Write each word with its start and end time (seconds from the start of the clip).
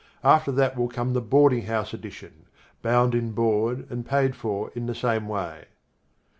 After 0.23 0.51
that 0.53 0.75
will 0.75 0.87
come 0.89 1.13
the 1.13 1.21
Boarding 1.21 1.67
House 1.67 1.93
Edition, 1.93 2.47
bound 2.81 3.13
in 3.13 3.33
board 3.33 3.85
and 3.91 4.03
paid 4.03 4.35
for 4.35 4.71
in 4.73 4.87
the 4.87 4.95
same 4.95 5.27
way. 5.27 5.67